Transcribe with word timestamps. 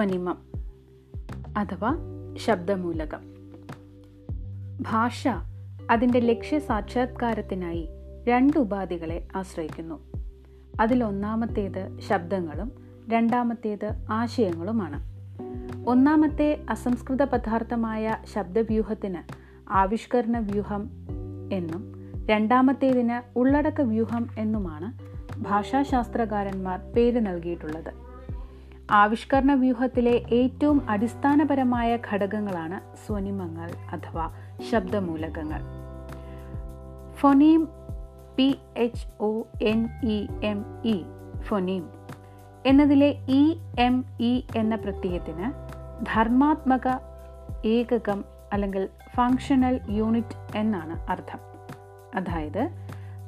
സ്വനിമം 0.00 0.38
അഥവാ 1.56 1.96
ശബ്ദമൂലകം. 2.36 3.20
ഭാഷ 4.80 5.28
അതിന്റെ 5.90 6.20
ലക്ഷ്യ 6.20 6.58
സാക്ഷാത്കാരത്തിനായി 6.58 7.88
രണ്ട് 8.28 8.58
ഉപാധികളെ 8.58 9.28
ആശ്രയിക്കുന്നു. 9.36 10.00
അതിലൊന്നാമത്തേത് 10.80 12.00
ശബ്ദങ്ങളും 12.00 12.72
രണ്ടാമത്തേത് 13.08 14.06
ആശയങ്ങളുമാണ്. 14.10 15.02
ഒന്നാമത്തെ 15.88 16.64
അസംസ്കൃത 16.70 17.22
പദാർത്ഥമായ 17.22 18.16
ശബ്ദവ്യൂഹത്തിന് 18.34 19.32
ആവിഷ്കരണ 19.70 20.38
വ്യൂഹം 20.38 20.90
എന്നും 21.52 22.12
രണ്ടാമത്തേതിന് 22.26 23.38
ഉള്ളടക്ക 23.38 23.80
വ്യൂഹം 23.80 24.26
എന്നുമാണ് 24.38 24.98
ഭാഷാശാസ്ത്രകാരന്മാർ 25.38 26.80
പേര് 26.96 27.26
നൽകിയിട്ടുള്ളത്. 27.26 28.09
ആവിഷ്കരണ 28.92 29.54
വ്യൂഹത്തിലെ 29.54 30.22
ഏറ്റവും 30.32 30.90
അടിസ്ഥാനപരമായ 30.90 31.98
ഘടകങ്ങളാണ് 32.10 33.06
സ്വനിമങ്ങൾ 33.06 33.70
അഥവാ 33.92 34.32
ശബ്ദമൂലകങ്ങൾ. 34.70 35.60
Phoneme 37.14 37.68
P 38.36 38.58
H 38.76 39.06
O 39.20 39.42
N 39.62 39.88
E 40.04 40.26
M 40.44 40.64
E 40.84 41.02
phoneme 41.40 41.88
എന്നതിലെ 42.66 43.26
ഇ 43.28 43.56
എം 43.78 44.04
ഇ 44.20 44.42
എന്ന 44.56 44.74
പ്രത്യയത്തിന് 44.74 45.52
ധർമാത്മക 46.16 46.88
ഏകകം 47.66 48.24
അല്ലെങ്കിൽ 48.52 48.88
ഫങ്ഷണൽ 49.16 49.80
യൂണിറ്റ് 49.88 50.58
എന്നാണ് 50.58 51.10
അർത്ഥം. 51.10 51.38
അതായത് 52.14 52.68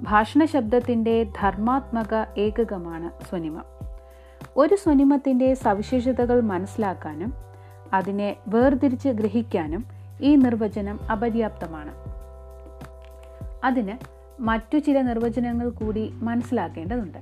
ഭാഷണ 0.03 0.45
ശബ്ദത്തിന്റെ 0.45 1.23
ധർമാത്മക 1.23 2.15
ഏകകമാണ് 2.39 3.25
സ്വനിമം. 3.25 3.81
ഒരു 4.56 4.75
സ്വനിമത്തിന്റെ 4.75 5.55
സവിശേഷതകൾ 5.55 6.41
മനസ്സിലാക്കാനും 6.41 7.34
അതിനെ 7.92 8.36
വേർതിരിച്ച് 8.48 9.08
ഗ്രഹിക്കാനും 9.08 9.84
ഈ 10.20 10.36
നിർവചനം 10.36 11.00
അപര്യാപ്തമാണ്. 11.12 11.92
അതിന് 13.64 13.97
മറ്റു 14.41 14.78
ചില 14.78 15.03
നിർവചനങ്ങൾ 15.03 15.69
കൂടി 15.69 16.11
മനസ്സിലാക്കേണ്ടതുണ്ട്. 16.14 17.19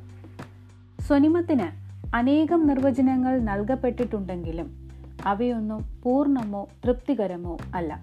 സ്വനിമത്തിന് 1.02 1.68
അനേകം 2.16 2.66
നിർവചനങ്ങൾ 2.66 3.38
നൽകപ്പെട്ടിട്ടുണ്ടെങ്കിലും 3.38 4.90
അവയൊന്നും 5.26 6.00
പൂർണമോ 6.02 6.68
തൃപ്തികരമോ 6.84 7.58
അല്ല. 7.74 8.00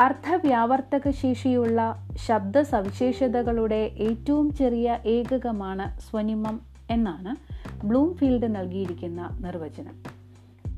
അർത്ഥവ്യാവർത്തക 0.00 1.10
ശേഷിയുള്ള 1.10 2.08
ശബ്ദ 2.16 2.60
സവിശേഷതകളുടെ 2.60 3.90
ഏറ്റവും 3.96 4.54
ചെറിയ 4.54 4.98
ഏകകമാണ് 5.06 6.00
സ്വനിമം 6.00 6.60
എന്നാണ് 6.90 7.55
ബ്ലൂംഫീൽഡ് 7.86 8.56
നൽകിയിരിക്കുന്ന 8.56 9.38
നിർവചനം. 9.40 9.94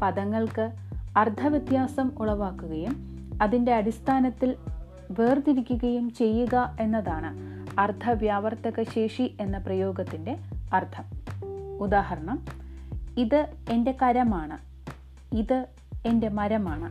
പദങ്ങൾക്ക് 0.02 0.70
അർത്ഥവ്യത്യാസം 1.16 2.10
ഉളവാക്കുകയും 2.18 3.18
അതിന്റെ 3.42 3.74
അടിസ്ഥാനത്തിൽ 3.74 4.56
വേർതിരിക്കുകയും 5.10 6.14
ചെയ്യുക 6.14 6.76
എന്നതാണ് 6.80 7.38
അർത്ഥവ്യാവർത്തക 7.80 8.82
ശേഷി 8.82 9.36
എന്ന 9.40 9.58
പ്രയോഗത്തിന്റെ 9.58 10.36
അർത്ഥം. 10.72 11.04
ഉദാഹരണം 11.78 12.44
ഇത് 13.18 13.46
എന്റെ 13.70 13.94
കരമാണ് 14.02 14.58
ഇത് 15.36 15.66
എന്റെ 16.06 16.28
മരമാണ്. 16.28 16.90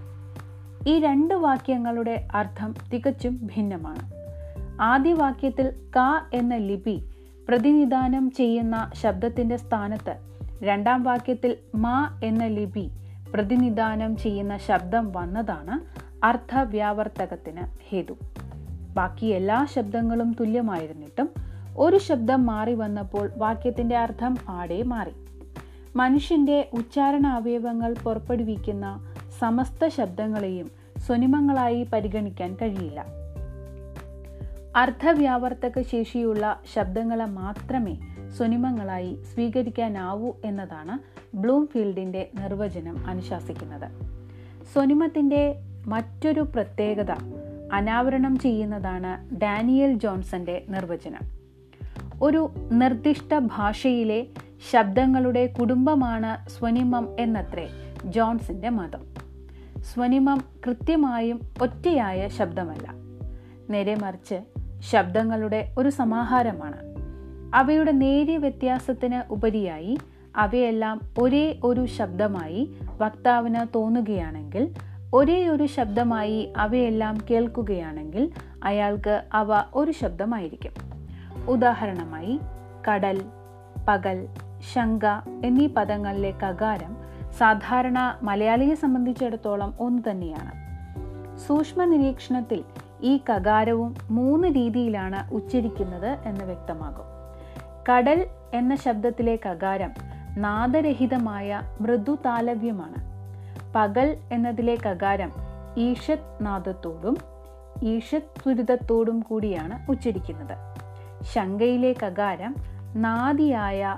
ഈ 0.89 0.99
രണ്ട് 0.99 1.33
വാക്യങ്ങളുടെ 1.33 2.27
അർത്ഥം 2.33 2.75
തികച്ചും 2.93 3.47
ഭിന്നമാണ്. 3.55 4.11
ആദ്യ 4.81 5.13
വാക്യത്തിൽ 5.13 5.69
ക 5.69 6.21
എന്ന 6.33 6.55
ലിപി 6.55 7.11
പ്രതിനിധാനം 7.47 8.31
ചെയ്യുന്ന 8.31 8.91
ശബ്ദത്തിന്റെ 9.01 9.57
സ്ഥാനത്ത് 9.57 10.15
രണ്ടാം 10.63 11.03
വാക്യത്തിൽ 11.03 11.57
മാ 11.75 12.19
എന്ന 12.23 12.45
ലിപി 12.45 12.91
പ്രതിനിധാനം 13.33 14.17
ചെയ്യുന്ന 14.17 14.57
ശബ്ദം 14.57 15.11
വന്നതാണ് 15.15 15.75
അർത്ഥവ്യാവർത്തകത്തിന് 16.25 17.63
ഹേതു. 17.89 18.13
ബാക്കി 18.93 19.25
എല്ലാ 19.25 19.67
ശബ്ദങ്ങളും 19.75 20.35
തുല്യമായിരുന്നിട്ടും 20.39 21.29
ഒരു 21.77 21.97
ശബ്ദം 21.97 22.45
മാറി 22.45 22.73
വന്നപ്പോൾ 22.73 23.31
വാക്യത്തിന്റെ 23.37 23.97
അർത്ഥം 23.97 24.35
പാടെ 24.47 24.83
മാറി. 24.83 25.11
മനുഷ്യന്റെ 25.95 26.69
ഉച്ചാരണ 26.73 27.27
അവയവങ്ങൾ 27.27 27.93
പുറപ്പെടുവിക്കുന്ന 28.03 28.85
സമസ്ത 29.39 29.87
ശബ്ദങ്ങളെയും 29.87 30.71
സ്വനിമങ്ങളായി 31.07 31.87
പരിഗണിക്കാൻ 31.93 32.53
കഴിയില്ല. 32.53 33.26
അർത്ഥവ്യാവർത്തക 34.77 35.81
ശേഷിയുള്ള 35.81 36.59
ശബ്ദങ്ങളെ 36.73 37.25
മാത്രമേ 37.25 37.97
സ്വനിമങ്ങളായി 38.37 39.17
സ്വീകരിക്കാനാവൂ 39.33 40.31
എന്നതാണ് 40.45 40.99
ബ്ലൂംഫീൽഡിന്റെ 41.37 42.29
നിർവചനം 42.39 43.07
അനുശാസിക്കുന്നത്. 43.07 43.91
സ്വനിമത്തിന്റെ 44.73 45.55
മറ്റൊരു 45.87 46.41
പ്രത്യേകത 46.41 47.11
അനാവരണം 47.73 48.39
ചെയ്യുന്നതാണ് 48.39 49.35
ഡാനിയൽ 49.35 49.93
ജോൺസന്റെ 49.93 50.65
നിർവചനം. 50.69 51.19
ഒരു 52.21 52.49
നിർദ്ദിഷ്ട 52.71 53.37
ഭാഷയിലെ 53.37 54.27
ശബ്ദങ്ങളുടെ 54.71 55.45
കുടുംബമാണ് 55.45 56.49
സ്വനിമം 56.49 57.15
എന്നത്രേ 57.19 57.67
ജോൺസിന്റെ 58.05 58.69
മതം. 58.69 59.01
സ്വനിമം 59.81 60.43
കൃത്യമായും 60.67 61.39
ഒറ്റയായ 61.61 62.27
ശബ്ദമല്ല. 62.27 62.93
നേരെ 63.69 63.95
മറിച്ച് 63.95 64.56
ശബ്ദങ്ങളുടെ 64.81 65.73
ഒരു 65.77 65.89
സമാഹാരമാണ്. 65.89 66.77
അവയുടെ 67.55 67.91
നേരിയ 67.91 68.37
വ്യത്യാസത്തിന് 68.37 69.33
ഉപരിയായി 69.33 69.97
അവയെല്ലാം 70.35 71.01
ഒരേ 71.19 71.59
ഒരു 71.63 71.85
ശബ്ദമായി 71.85 72.77
വക്താവിന് 72.97 73.65
തോന്നുകയാണെങ്കിൽ 73.75 74.73
ഒരേ 75.13 75.47
ഒരു 75.47 75.65
ശബ്ദമായി 75.65 76.53
അവയെല്ലാം 76.57 77.17
കേൾക്കുകയാണെങ്കിൽ 77.29 78.31
അയാൾക്ക് 78.63 79.23
അവ 79.33 79.47
ഒരു 79.75 79.91
ശബ്ദമായിരിക്കും. 79.91 80.71
ഉദാഹരണമായി 81.47 82.39
കടൽ 82.89 83.21
പകൽ 83.87 84.27
ശങ്ക 84.73 85.05
എന്നീ 85.45 85.67
പദങ്ങളിലെ 85.67 86.33
കകാരം 86.43 86.97
സാധാരണ 87.37 88.17
മലയാളിയെ 88.21 88.75
സംബന്ധിച്ചിടത്തോളം 88.75 89.73
ഒന്ന് 89.79 90.01
തന്നെയാണ്. 90.11 90.51
സൂക്ഷ്മ 91.37 91.85
നിരീക്ഷണത്തിൽ 91.85 92.63
ഈ 93.01 93.19
കകാരവും 93.29 93.95
മൂന്ന് 94.09 94.47
രീതിയിലാണ് 94.47 95.33
ഉച്ചരിക്കുന്നത് 95.33 96.17
എന്ന് 96.25 96.45
വ്യക്തമാകും. 96.45 97.05
കടൽ 97.91 98.27
എന്ന 98.53 98.75
ശബ്ദത്തിലെ 98.75 99.39
കകാരം 99.45 99.91
നാദരഹിതമായ 100.37 101.61
മൃദു 101.81 102.17
താലവ്യമാണ് 102.25 103.07
പകൽ 103.75 104.17
എന്നതിലെ 104.31 104.77
കകാരം 104.85 105.31
ഈഷത് 105.77 106.37
നാദത്തോടും 106.41 107.17
ഈഷത് 107.83 108.39
സുരിതത്തോടും 108.45 109.19
കൂടിയാണ് 109.19 109.91
ഉച്ചരിക്കുന്നത്. 109.91 110.57
ശങ്കയിലെ 111.23 111.95
കകാരം 112.03 112.55
നാദിയായ 112.95 113.97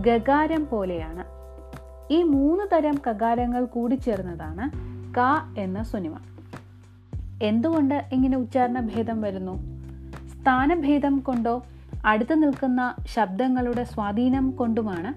ഗകാരം 0.00 0.68
പോലെയാണ്. 0.72 1.24
ഈ 2.12 2.22
മൂന്ന് 2.22 2.64
തരം 2.72 2.94
കകാരങ്ങൾ 3.06 3.64
കൂടിച്ചേർന്നതാണ് 3.64 4.70
ക 5.14 5.20
എന്ന 5.58 5.82
സുനിമ 5.82 6.16
എന്തുകൊണ്ട് 7.44 8.04
ഇങ്ങനെ 8.12 8.36
ഉച്ചാരണ 8.36 8.80
ഭേദം 8.80 9.20
വരുന്നു? 9.20 9.58
സ്ഥാനഭേദം 10.34 11.18
കൊണ്ടോ 11.18 11.62
അടുത്ത് 12.06 12.42
നിൽക്കുന്ന 12.42 12.94
ശബ്ദങ്ങളുടെ 13.06 13.84
സ്വാധീനം 13.84 14.50
കൊണ്ടുമാണ് 14.50 15.14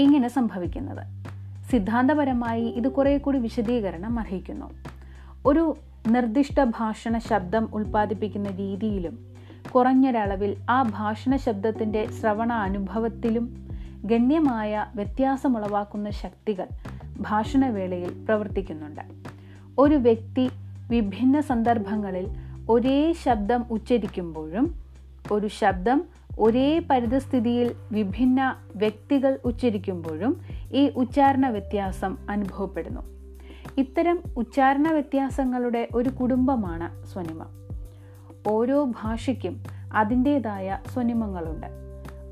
ഇങ്ങനെ 0.00 0.28
സംഭവിക്കുന്നത്. 0.28 1.26
സിദ്ധാന്തപരമായി 1.70 2.62
ഇത് 2.62 2.88
കുറെ 2.88 3.18
കൂടി 3.18 3.38
വിശദീകരണം 3.38 4.18
അർഹിക്കുന്നു. 4.18 4.70
ഒരു 5.46 5.76
നിർദ്ദിഷ്ട 6.08 6.64
ഭാഷണ 6.64 7.18
ശബ്ദം 7.18 7.68
ഉൽപ്പാദിപ്പിക്കുന്ന 7.74 8.50
രീതിയിലും 8.50 9.18
കുറഞ്ഞൊരളവിൽ 9.74 10.56
ആ 10.70 10.82
ഭാഷണ 10.82 11.36
ശബ്ദത്തിന്റെ 11.36 12.06
ശ്രവണ 12.20 12.52
അനുഭവത്തിലും 12.52 13.70
ഗണ്യമായ 14.04 14.86
വ്യത്യാസമുളവാക്കുന്ന 14.94 16.10
ശക്തികൾ 16.10 16.66
ഭാഷണവേളയിൽ 17.20 18.24
പ്രവർത്തിക്കുന്നുണ്ട്. 18.24 19.00
ഒരു 19.78 19.94
വ്യക്തി 19.94 20.50
വിഭിന്ന 20.90 21.40
സന്ദർഭങ്ങളിൽ 21.40 22.28
ഒരേ 22.70 23.12
ശബ്ദം 23.12 23.64
ഉച്ചരിക്കുമ്പോഴും 23.70 24.74
ഒരു 25.32 25.46
ശബ്ദം 25.46 26.02
ഒരേ 26.40 26.78
പരിതസ്ഥിതിയിൽ 26.78 27.74
വിഭിന്ന 27.92 28.56
വ്യക്തികൾ 28.76 29.38
ഉച്ചരിക്കുമ്പോഴും 29.44 30.40
ഈ 30.72 30.88
ഉച്ചാരണ 30.88 31.48
വ്യത്യാസം 31.48 32.16
അനുഭവപ്പെടുന്നു. 32.30 33.00
ഇത്തരം 33.78 34.22
ഉച്ചാരണ 34.36 34.88
വ്യത്യാസങ്ങളുടെ 34.88 35.88
ഒരു 35.94 36.08
കുടുംബമാണ് 36.08 37.06
സ്വനിമ. 37.06 37.46
ഓരോ 38.48 38.84
ഭാഷയ്ക്കും 38.84 39.62
അതിന്റേതായ 39.94 40.78
സ്വനിമങ്ങളുണ്ട്. 40.92 41.66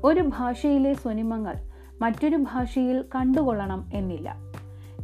ഒരു 0.03 0.21
ഭാഷയിലെ 0.21 0.93
സ്വനിമങ്ങൾ 0.93 1.55
മറ്റൊരു 2.01 2.35
ഭാഷയിൽ 2.35 3.03
കണ്ടുകൊള്ളണം 3.15 3.89
എന്നില്ല. 3.93 4.35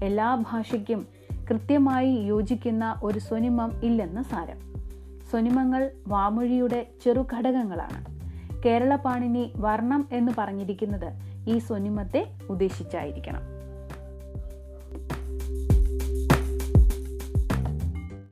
എല്ലാ 0.04 0.36
ഭാഷയ്ക്കും 0.36 1.08
കൃത്യമായി 1.52 2.12
യോജിക്കുന്ന 2.12 3.00
ഒരു 3.04 3.20
സ്വനിമം 3.20 3.72
ഇല്ലെന്ന് 3.84 4.22
സാരം. 4.22 4.58
സ്വനിമങ്ങൾ 5.32 5.92
വാമൊഴിയുടെ 6.08 6.88
ചെറുഘടകങ്ങളാണ്. 7.04 8.06
കേരള 8.66 8.96
പാണിനി 8.96 9.54
വർണം 9.56 10.08
എന്ന് 10.12 10.32
പറഞ്ഞിരിക്കുന്നത് 10.38 11.14
ഈ 11.48 11.58
സ്വനിമത്തെ 11.58 12.28
ഉദ്ദേശിച്ചായിരിക്കണം. 12.50 13.61